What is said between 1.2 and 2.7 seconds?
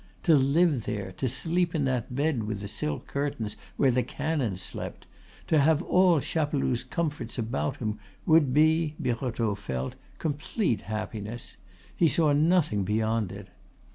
sleep in that bed with the